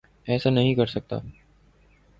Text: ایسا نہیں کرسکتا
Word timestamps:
ایسا 0.27 0.49
نہیں 0.49 0.73
کرسکتا 0.75 1.17